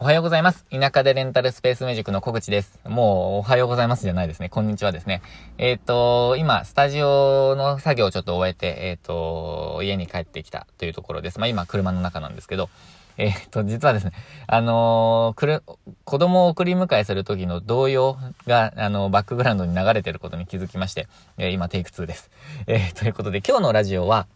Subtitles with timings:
[0.00, 0.64] おはようございます。
[0.70, 2.78] 田舎でレンタルスペースミュージックの小口です。
[2.84, 4.48] もう、おはようございますじゃないですね。
[4.48, 5.22] こんにちはですね。
[5.58, 11.40] えっ、ー、と、今、スタジオの作業をちょっと終えて、えっ、ー、と、家に帰ってきたというところです。
[11.40, 12.70] まあ今、車の中なんですけど、
[13.16, 14.12] えっ、ー、と、実はですね、
[14.46, 15.64] あのくる、
[16.04, 21.08] 子供を送り迎えする時の動揺が、あの、バックグラウンドに流れてることに気づきまして、
[21.38, 22.30] え今、テイク2です。
[22.68, 24.28] えということで、今日のラジオは、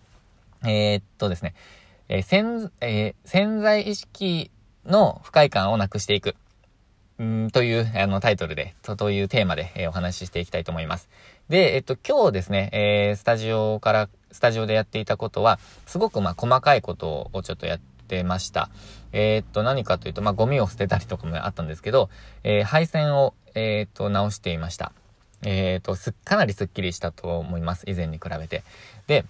[0.67, 1.55] えっとですね、
[2.09, 4.51] え潜、え潜在意識
[4.87, 6.37] の不快感をなくしていく。
[7.23, 11.09] んという、あの、タイトルで、と、というテーマで、えー、お話ししていきたいと思います。
[11.49, 18.71] で、えっと、今日ですね、えー、スタジオから、スタジオでやっていたことは、すごく、まあ、細かいことをちょっとやってました。
[19.13, 22.11] えー、っと、何かというと、まあ、ゴミを捨てたりとかもあったんですけど、
[22.45, 24.93] えー、配線を、えー、っと、直していました。
[25.45, 27.85] えっと、す、かなりスッキリしたと思います。
[27.89, 28.63] 以前に比べて。
[29.07, 29.25] で、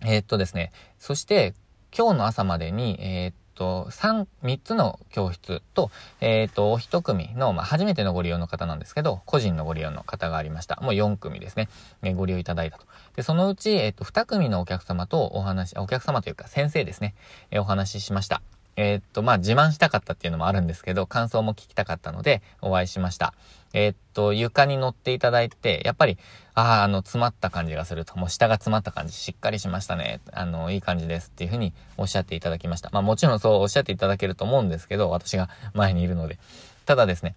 [0.00, 1.54] えっとですね、そして、
[1.96, 10.78] 今日の朝までに、えっと、3、3つの教室と、えっ、ー、と、お一組の、まあ、初めてのご利用の方なんですけど、個人のご利用の方がありました。
[10.82, 11.68] もう4組ですね。
[12.02, 12.86] えご利用いただいたと。
[13.16, 17.14] で、そのうち、えっ、ー、と、2組のお客様とお話、お客様というか先生ですね。
[17.50, 18.42] えお話ししました。
[18.76, 23.34] えー、っと、まあ、自慢したかったっていうのもあるんですけど、感想も聞きたかったので、お会いしました。
[23.74, 26.18] えー、っと、床に乗っていただいて、やっぱり、
[26.54, 30.20] ああ、あの、詰まった感じがすると、もう下が詰まった感じ、しっかりしましたね。
[30.32, 32.90] あの、いい感じですっていうふうにおっしゃっていただきました。
[32.92, 36.38] まあ、もちろんそうおっしゃっていただけると思うんですけど、私が前にいるので。
[36.86, 37.34] ただですね、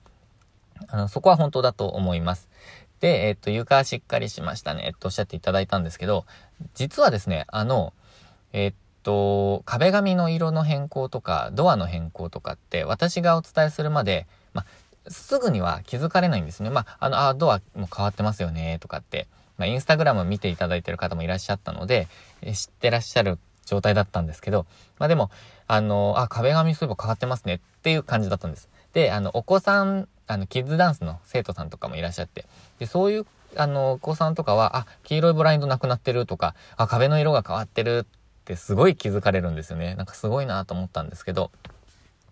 [0.87, 2.49] あの、そこは本当だと思います。
[2.99, 6.25] で、えっと、床しっかりしましたね、とおっしゃっていただいたんですけど、
[6.73, 7.93] 実はですね、あの、
[8.53, 8.73] えっ
[9.05, 14.65] と、壁紙の色の変更とか、ドアの変更とかって、私がお伝えするまで、ま、
[15.07, 16.71] すぐには気づかれないんですね。
[16.71, 19.27] まあ、の、あ、ドアも変わってますよね、とかって。
[19.57, 22.07] まあ、インスタグラム見ていただいてる方もいらっしゃったので、
[22.41, 24.65] 知ってらっしゃる状態だったんですけど、
[24.97, 25.29] までも、
[25.67, 28.69] あの、あ、壁紙そういえば変わってますねっていう感じだったんです。
[28.93, 32.45] で、あの、お子さん、あの、キッズダンスの生徒さんとかもいらっしゃって、
[32.79, 38.07] で、そういう、あの、お子さんとかは、あ、黄色いブラインドなくなってるとか、あ、壁の色が変わってる
[38.45, 39.95] ってすごい気づかれるんですよね。
[39.95, 41.51] なんかすごいなと思ったんですけど、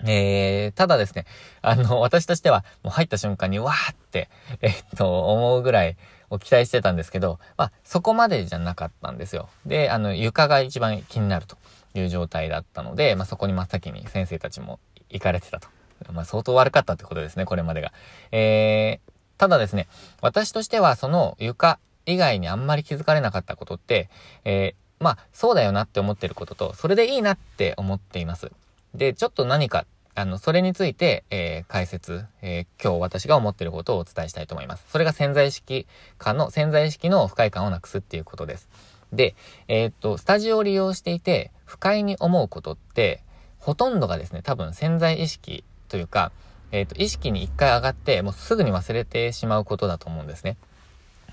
[0.05, 1.25] えー、ただですね、
[1.63, 4.29] あの、 私としては、もう入った瞬間に、わーって、
[4.61, 5.97] えっと、思うぐらい、
[6.29, 9.49] を期待してたんですけど、まあ、そこまでじゃなかったんですよ。
[9.67, 11.57] で、あの、床が一番気になると
[11.93, 15.67] いう状態だったので、まあ、そこに真っ先に先生たちも行かれてたと。
[16.11, 17.93] まあ、相当悪かったってことですね、これまでが。
[18.31, 19.87] えー、ただですね、
[20.21, 24.09] 私としては、その床以外にあんまり気づかれなかったことって、
[24.43, 28.51] えー、まあ、そうだよなって思ってることと、それでいいなって思っています。
[28.95, 34.85] で、ちょっと何か、あの、それについて、えー、解説、えー、今日私が思ってることをお伝えしたいと思います。
[34.89, 35.87] それが潜在意識
[36.17, 38.69] 化の、潜在意識の不快感をなくすっていうことです。
[39.11, 39.35] で、
[39.67, 43.21] えー、っと、スタジオを利用していて、不快に思うことって、
[43.59, 46.31] ほとんどがですね、多分潜在意識というか、
[46.71, 50.57] えっと、意識に一回上がって、もうすぐに忘れてしまうことだと思うんですね。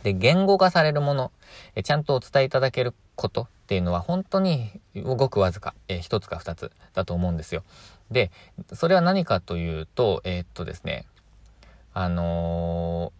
[0.02, 1.32] で、言語化されるもの、
[1.75, 7.62] えちゃんとお伝えいただけることっていうのは本当にごくわずか、えー、一つか二つだと思うんですよ。
[8.10, 8.31] で、
[8.72, 11.04] それは何かというと、えー、っとですね、
[11.92, 13.12] あの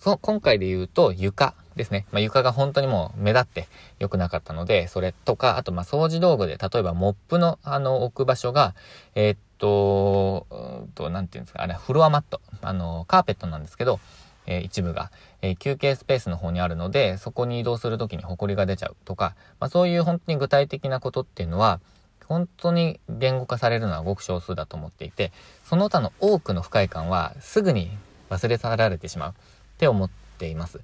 [0.00, 2.06] ー、今回で言うと床ですね。
[2.12, 3.66] まあ、床が本当にもう目立って
[3.98, 8.76] 良くなかったので、それとか、あとま掃除道具で、例えばモップのあの置く場所が、
[9.16, 13.98] えー、っと、うんと、なんていうんですか、あれ、フロアマット、あの、カーペットなんですけど、
[14.46, 15.10] えー、一部が、
[15.42, 21.80] えー、休憩スペースの方にあるので、そこに移動するときにホコリが出ちゃうとか、まあ、そういう本当に具体的なことっていうのは、
[22.26, 25.32] 本当に言語化されるのはごく少数だと思っていて、
[25.64, 27.90] その他の多くの不快感はすぐに
[28.30, 29.34] 忘れ去られてしまうっ
[29.78, 30.80] て思っています。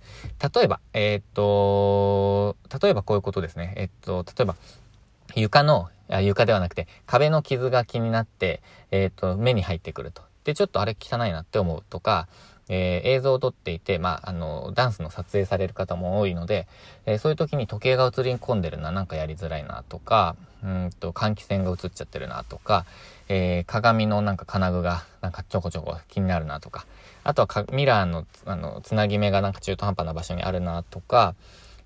[0.55, 3.75] 例えば、えー、っと、例えばこういうことですね。
[3.77, 4.57] え、っと、例えば、
[5.35, 5.89] 床の、
[6.23, 10.23] 床ではなくて壁の傷が気になって、えー、っと、目に入ってくると。
[10.45, 12.29] で、ちょっとあれ汚いなって思うとか、
[12.73, 16.69] えー、映像を撮っていて、まあ、あの、ダンスの撮影される方も多いので、
[17.05, 22.87] えー、そういう時に時計が映り込んでるな、なんかやりづらいなとか、うんと、換気扇が映っちゃってるなとか、
[23.29, 26.87] えー、鏡のなんか金具がなんかちょこちょこ気になるなとか、
[27.25, 31.35] あとはミラーの、あの、つなぎ目がなんか中途半端な場所にあるなとか、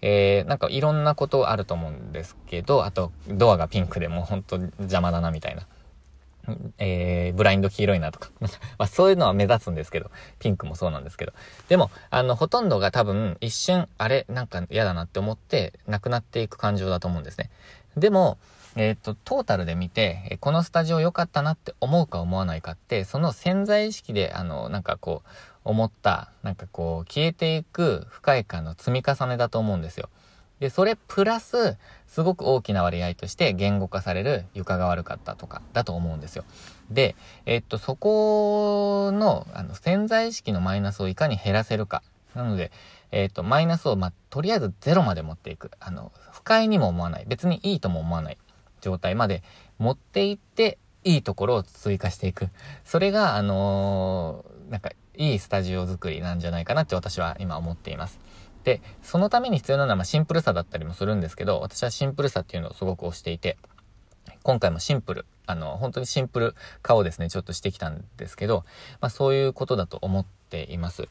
[0.03, 5.63] えー、なんかいろんなことあると思うんですけど、あと、ドアがピンクでもうほんと邪魔だなみたいな。
[6.79, 8.49] えー、ブラインド黄色いなとか ま
[8.79, 11.33] あそういうのは目立つんですけど、ピンクもそうなんですけど。
[11.69, 17.51] でも、あの、ほとんどが多分一瞬、あれなんか嫌だなって思って、なくなっていく感情だと思うんですね。
[17.97, 18.39] でも、
[18.77, 25.29] えっ、ー、と、トータルで見て、このスタジオ良かったなって思うか思わないかって、その潜在意識で、あの、なんかこう、
[25.65, 30.09] 思った、なんかこう、消えていく不快感の積み重ねだと思うんですよ。
[30.61, 36.45] で、それプラス、すごく大きな割合として言語化される床が悪かったとかだと思うんですよ。
[36.91, 42.03] で、えっと、そこの、あの、潜在意識のマイナスをいかに減らせるか。
[42.35, 42.71] なので、
[43.11, 45.71] えっと、マイナスを、まあ、とりあえずゼロまで持っていく。
[45.81, 47.25] あの、不快にも思わない。
[47.27, 48.39] 別にいいとも思わない
[48.81, 49.43] 状態まで
[49.79, 52.49] 持っていって、いいところを追加していく。
[52.85, 58.19] それが、あのー、なんか、いいスタジオ作りなんじゃないかなって私は今思っています。
[58.65, 63.59] で、そのために必要なのは、まシンプルさだったりもするんですけど、私はシンプルさっていうのをすごく推していて、
[64.43, 68.65] 今回もシンプル、あの、本当にシンプル化をですね、ちょっとしてきたんですけど、
[69.01, 71.09] まあそういうことだと思っています。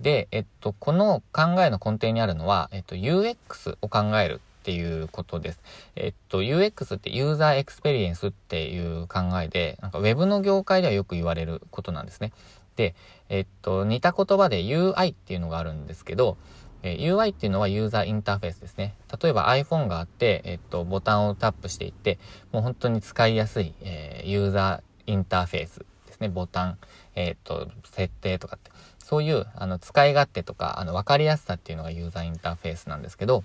[0.00, 5.60] で、えっと、この考えの根底にあるのは、えっと、UX を考えるっていうことです。
[5.94, 12.32] えっと、UX ってユーザーエクスペリエンスっていう考えで、なんか Web の業界ではよく言われることなんですね。
[12.74, 12.94] で、
[13.28, 16.36] えっと、似た言葉で UI っていうのがあるんですけど、
[16.86, 18.94] え UI っていうのはユーザーインターフェースですね。
[19.20, 22.18] 例えば iPhone があって、えっと、ボタンをタップしていって、
[22.52, 26.28] もう本当に使いやすい、えー、ユーザーインターフェースですね。
[26.28, 26.78] ボタン、
[27.16, 28.70] えっと、設定とかって。
[28.98, 33.44] そういう、あの、使い勝手とか、あの、わかりやすさっていうのがユーザーインターフェースなんですけど、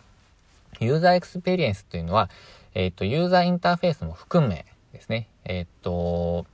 [0.79, 2.29] ユーザーエクスペリエンスというのは、
[2.73, 5.27] えっと、ユーザーインターフェースも含めですね。
[5.45, 6.45] えっと、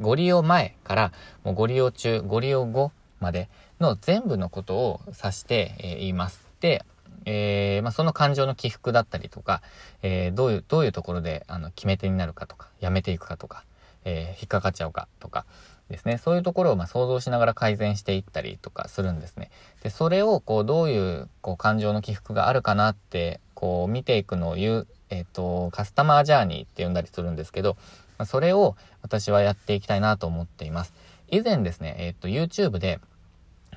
[0.00, 1.12] ご利用前から、
[1.42, 2.92] もうご利用中、ご利用後
[3.24, 3.48] まで
[3.80, 6.46] の全部のことを指して、えー、言います。
[6.60, 6.84] で、
[7.24, 9.62] えー、まあ、その感情の起伏だったりとか、
[10.02, 13.64] えー、どういう、どういうところで、あの、決め手になるかとか、やめていくかとか、
[14.04, 15.46] え引っかかっちゃうかとか、
[15.88, 16.18] ですね。
[16.18, 19.50] そういうところをま想像しながら改善していったりとかするんですね。
[19.82, 27.76] で、それをこうどういうこう感情の起伏があるかなってこう見ていくのを言う、えっ、と、カスタマージャーニーって呼んだりするんですけど、
[28.18, 30.94] まあそれを私はやっていきたいなと思っています。
[31.30, 33.00] 以前ですね、えっ、と、YouTube で、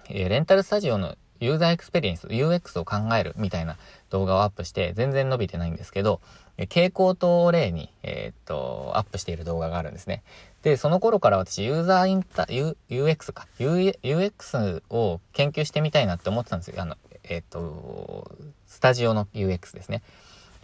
[0.09, 3.77] えレンタルスタジオのユーザーエクスペリエンス、UX を考えるみたいな
[4.09, 6.21] 動画をアップして全然伸びてないんですけど、
[6.57, 10.24] 蛍光灯を例に、えー、っと、アップしている動画があるんですね。
[10.63, 16.81] で、その頃から私、ユーザーインタ、U、UX か、UX を研究してみたいなって思ってたんですよ。
[16.81, 18.31] あの、えー、っと、
[18.65, 20.01] スタジオの UX ですね。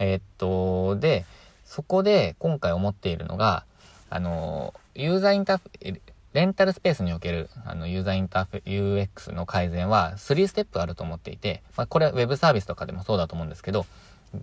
[0.00, 1.24] えー、っと、で、
[1.64, 3.64] そこで今回思っているのが、
[4.10, 6.00] あの、ユーザーインター
[6.34, 13.86] レンタルスペースにおける、あの、ユーザーインターフェ、UX の改善は3ステップあると思っていて、まあ、これは Web サービスとかでもそうだと思うんですけど、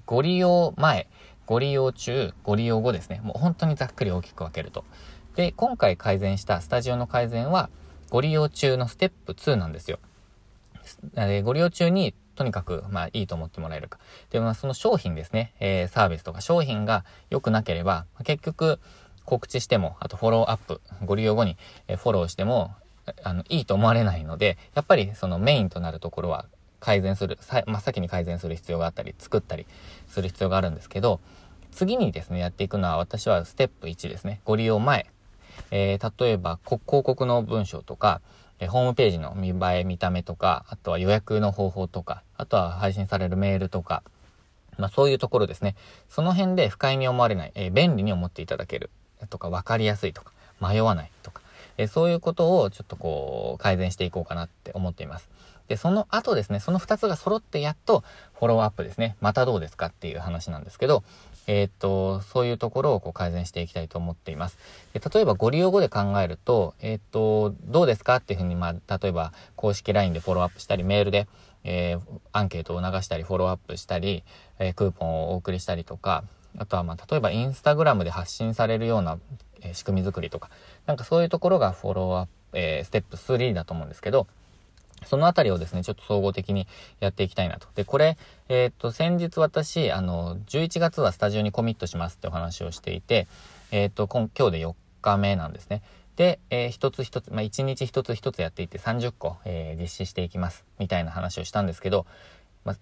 [0.06, 1.08] ご利用前、
[1.46, 3.20] ご利用中、ご利用後ですね。
[3.24, 4.86] もう本当にざっくり大きく分けると。
[5.36, 7.70] で、今回改善したスタジオの改善は、
[8.10, 10.00] ご利用中のステップ2なんですよ。
[11.44, 14.00] ご利用中にとにかく、まあいいと思ってもらえるか。
[14.30, 18.80] で、まあその商品ですね、えー、サービスとか商品が良くなければ、結局、
[19.32, 21.56] 告知しても、あとフォローアップ、ご利用後に
[21.88, 22.76] フォローしても、
[23.24, 26.48] あの、いいと思われないので、やっぱりそのメインとなるところは
[26.82, 29.66] 改善する、真っ先に改善する必要があったり、作ったり
[30.10, 31.22] する必要があるんですけど、
[31.72, 34.42] 次にですね、やっていくのは私はステップ1ですね。
[34.44, 35.10] ご利用前。
[35.72, 38.20] えー、例えば、広告の文章とか、
[38.60, 44.04] えホームページの見栄え、見た目とか、あとは予約の方法とか、あとは配信されるメールとか、
[44.78, 45.76] まあそういうところですね。
[46.10, 48.90] その辺で不快に思われない、えー、便利に思っていただける
[49.28, 51.42] とか、分かりやすいとか、迷わないとか、
[51.78, 55.30] え、そういうことをちょっとこう、改善していこうかなって思っています。
[55.68, 58.04] で、その後ですね、その2つが揃ってやっと
[58.38, 59.16] フォローアップですね。
[59.22, 61.04] またどうですかっていう話なんですけど、
[61.48, 64.58] えー、っと、そういうところをこう改善していきたいと思っています。
[64.94, 71.28] で例えばご利用後で考えると、えー、っと、どうですかっていうふうに、まあ、例えば公式 LINE でフォローアップしたり、メールで、
[71.64, 72.02] えー、
[72.34, 74.24] アンケートを流したり、フォローアップしたり、
[74.60, 76.24] えクーポンをお送りしたりとか、
[76.58, 79.20] あとはまあ、例えばインスタグラムで発信されるような、
[79.74, 80.50] 仕組み作りとか、
[80.88, 84.28] なんかそういうところがフォローアップ、えステップ3だと思うんですけど、
[85.06, 86.68] そのあたりをですね、ちょっと総合的に
[87.00, 87.68] やっていきたいなと。
[87.76, 88.18] で、これ、
[88.50, 93.28] えっ、と、先日私、あの、11月はスタジオにコミットしますってお話をしていて、
[93.72, 95.82] えっ、と、今日で4日目なんですね。
[96.16, 100.66] で、えー、一つ一つ、まあ、一日一つ一つやっていって30個、えー、実施していきます。
[100.78, 102.06] みたいな話をしたんですけど、
[102.64, 102.76] まあ、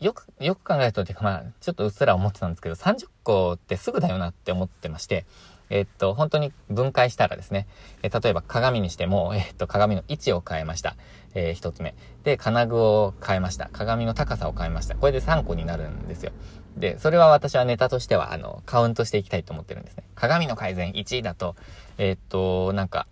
[0.00, 5.26] よく、よく考えると、てかまあ、ちょっとうっすら思ってたんですけど、30個ってすぐだよなって思ってまして、
[5.70, 7.66] えっと、本当に分解したらですね、
[8.02, 10.96] え例えば鏡にしても、えっと、鏡の位置を変えました。
[11.34, 11.94] えー、一つ目。
[12.22, 13.68] で、金具を変えました。
[13.72, 14.94] 鏡の高さを変えました。
[14.94, 16.32] これで3個になるんですよ。
[16.76, 20.04] で、それは私はネタとしては、あの、カウントしていきたいと思ってるんですね。
[20.14, 21.56] 鏡の改善1だと、
[21.98, 23.06] え、っと、なんか、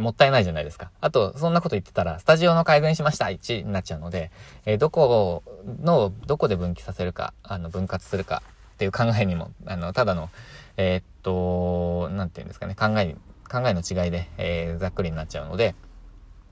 [0.00, 0.90] もったいないじゃないですか。
[1.00, 4.30] あと、そんなこと言ってたら、スタジオの改善しました1になっちゃうので、
[4.66, 5.42] えー、どこ
[5.82, 8.42] の、どこで分岐させるか、あの、分割するか
[8.74, 10.30] っていう考えにも、あの、ただの、
[10.76, 13.14] えー、っと、なんていうんですかね、考え、
[13.50, 15.74] 考えの違いで、えー、ざっくりになっちゃうので、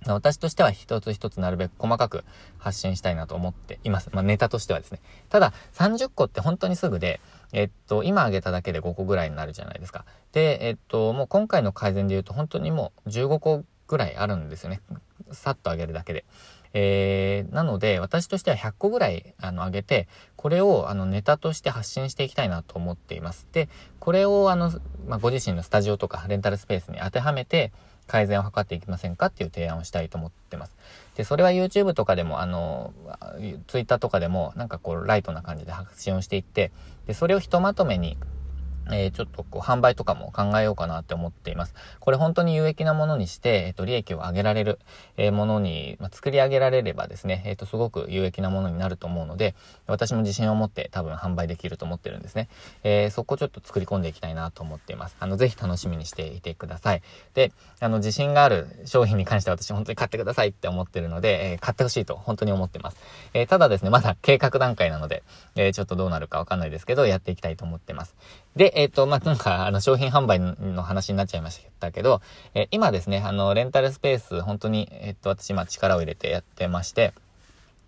[0.06, 2.24] 私としては一つ一つなるべく細かく
[2.58, 4.10] 発信したいなと思っています。
[4.12, 5.00] まあ、ネタとしてはですね。
[5.28, 7.20] ただ、30個って本当にすぐで、
[7.52, 10.04] えっと、今挙げただけで5個ぐらいになるじゃないですか。
[10.32, 14.80] で、えっと、もう今回の改善で言うと本当にもう15個ぐらいあるんですよね。
[15.32, 16.24] さっと上げるだけで。
[16.74, 23.48] えー、なので、私としては100個ぐらい、あの、上げて、これを、あの、ネタとして発信していきたいなと思っています。
[23.52, 24.70] で、これを、あの、
[25.06, 27.72] まあ、ご自身のスタジオとか、レンタルスペースに当てはめて、
[28.08, 30.74] 改善を図っていきませんかっていう提案をしたいと思ってます。
[31.14, 32.92] で、それは YouTube とかでも、あの、
[33.68, 36.72] Twitter とかでも、なんかこう、ライトな感じで発信をしていって、
[37.06, 38.16] で、それをひとまとめに、
[38.92, 41.74] えー、ちょっとこう販売とかも考えようかなって思っています。
[42.00, 44.78] これ本当に有益なものにして、えっ、ー、と、利益を上げられる、
[45.16, 49.54] えー、ものに、まあ、作り上げられればですね、えっ、と、すごく有益なものになると思うので、
[49.86, 52.48] 私も自信を持って多分販売できると思ってるんですね。
[52.84, 55.16] えそこちょっと作り込んでいきたいなと思っています。
[55.20, 57.02] あの、ぜひ楽しみにしていてください。
[57.34, 62.96] で、あの、自信がある商品に関しては私本当に買ってくださいって思ってるので、え買ってほしいと本当に思ってます。
[63.34, 65.22] えただですね、まだ計画段階なので、
[65.56, 68.16] えちょっとどうなるかわかんないですけど、やっていきたいと思ってます。
[68.56, 72.20] で、えっ、と、まあ、なんか、あの、商品販売の話になっちゃいましたけど、
[72.54, 77.12] えー、今ですね、あの、レンタルスペース、本当に、えっと、私、今力を入れてやってまして、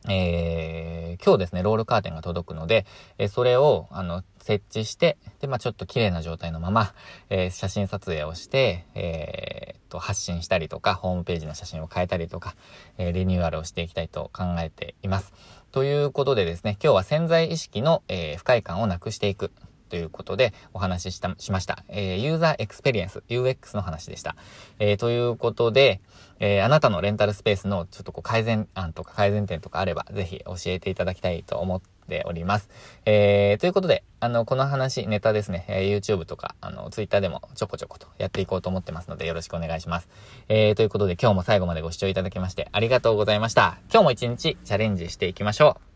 [0.09, 2.87] えー、今日ですね、ロールカーテンが届くので、
[3.19, 6.93] えー、それを、あの、設置して、で、まあちょっと綺麗な状態のまま、
[7.29, 12.57] えー、写真撮影をして、えー、と、発信したりとか、ホームページの写真を変えたりとか、
[12.99, 15.33] え、リニューアルをしていきたいと考えています。
[15.71, 19.53] ということでですね、今日は潜在意識の、え、不快感をなくしていく
[19.91, 21.85] ということでお話しした、しました。
[21.89, 24.37] えー、ユーザーエクスペリエンス、UX の話でした。
[24.79, 26.01] えー、ということで、
[26.39, 32.71] えー、あなたのレンタルスペースのちょっとこう改善案とか改善点とかあれば、ぜひ教えていただきたいと思っております。
[33.05, 40.09] えー、ということで、あの、この話、ネタですね、えー、YouTube とか、あの、Twitter でもちょこちょことやっていこうと思ってますので、よろしくお願いします。
[40.49, 43.79] えー、ということで、今日も最後までご視聴いただきまして、ありがとうございました。
[43.93, 45.90] 今日も一日チャレンジしていきましょう。